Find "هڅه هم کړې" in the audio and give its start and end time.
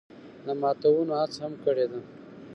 1.19-1.85